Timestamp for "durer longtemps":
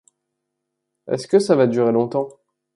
1.67-2.27